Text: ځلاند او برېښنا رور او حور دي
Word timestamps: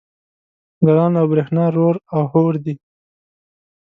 ځلاند 0.85 1.15
او 1.19 1.25
برېښنا 1.31 1.65
رور 1.75 1.95
او 2.13 2.21
حور 2.31 2.53
دي 2.65 2.75